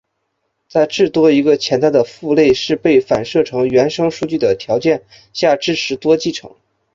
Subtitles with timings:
[0.67, 6.55] 在至多一个潜在的父类是被反射成原生数据的条件下支持多继承。